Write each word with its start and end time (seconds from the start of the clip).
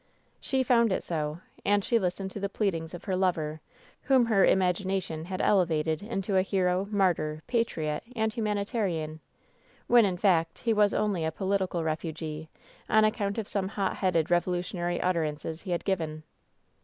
"She 0.39 0.63
found 0.63 0.91
it 0.91 1.03
so; 1.03 1.41
and 1.63 1.83
she 1.85 1.99
listened 1.99 2.31
to 2.31 2.39
the 2.39 2.49
pleadings 2.49 2.95
of 2.95 3.03
her 3.03 3.15
lover, 3.15 3.61
whom 4.01 4.25
her 4.25 4.43
imagination 4.43 5.25
had 5.25 5.43
elevated 5.43 6.01
into 6.01 6.37
a 6.37 6.41
hero, 6.41 6.87
martyr, 6.89 7.43
patriot 7.45 8.01
and 8.15 8.33
humanitarian, 8.33 9.19
when, 9.85 10.05
in 10.05 10.17
fact, 10.17 10.57
he 10.57 10.73
was 10.73 10.95
only 10.95 11.23
a 11.23 11.31
political 11.31 11.83
refugee, 11.83 12.49
on 12.89 13.05
account 13.05 13.37
of 13.37 13.47
some 13.47 13.67
hot 13.67 13.97
headed 13.97 14.31
revolutionary 14.31 14.99
utterances 14.99 15.61
he 15.61 15.69
had 15.71 15.85
given." 15.85 16.23